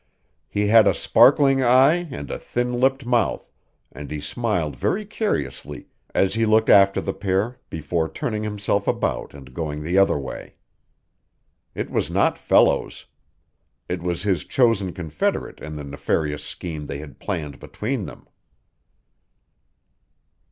[0.49, 3.51] He had a sparkling eye and a thin lipped mouth,
[3.91, 9.35] and he smiled very curiously as he looked after the pair before turning himself about
[9.35, 10.55] and going the other way.
[11.75, 13.05] It was not Fellows;
[13.87, 18.25] it was his chosen confederate in the nefarious scheme they had planned between them.